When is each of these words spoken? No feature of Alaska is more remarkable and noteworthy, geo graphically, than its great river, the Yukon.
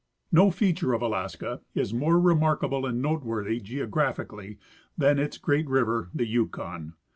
No 0.31 0.49
feature 0.49 0.93
of 0.93 1.03
Alaska 1.03 1.61
is 1.75 1.93
more 1.93 2.19
remarkable 2.19 2.87
and 2.87 3.03
noteworthy, 3.03 3.59
geo 3.59 3.85
graphically, 3.85 4.57
than 4.97 5.19
its 5.19 5.37
great 5.37 5.69
river, 5.69 6.09
the 6.11 6.25
Yukon. 6.25 6.93